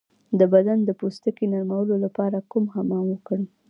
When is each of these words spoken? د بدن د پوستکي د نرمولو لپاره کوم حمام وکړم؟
د 0.39 0.41
بدن 0.53 0.77
د 0.83 0.89
پوستکي 0.99 1.45
د 1.47 1.49
نرمولو 1.53 1.95
لپاره 2.05 2.37
کوم 2.51 2.65
حمام 2.75 3.05
وکړم؟ 3.09 3.45